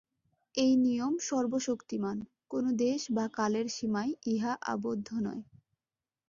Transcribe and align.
এই 0.55 0.73
নিয়ম 0.77 1.13
সর্বশক্তিমান্, 1.21 2.19
কোন 2.49 2.65
দেশ 2.77 3.01
বা 3.11 3.25
কালের 3.29 3.67
সীমায় 3.69 4.11
ইহা 4.25 4.53
আবদ্ধ 4.65 5.07
নয়। 5.21 5.43